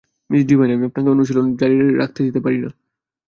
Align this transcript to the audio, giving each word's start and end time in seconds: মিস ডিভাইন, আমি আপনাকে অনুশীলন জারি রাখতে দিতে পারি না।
মিস 0.29 0.43
ডিভাইন, 0.45 0.69
আমি 0.71 0.85
আপনাকে 0.85 1.09
অনুশীলন 1.09 1.45
জারি 1.55 1.75
রাখতে 2.01 2.19
দিতে 2.23 2.39
পারি 2.39 2.57
না। 2.57 2.69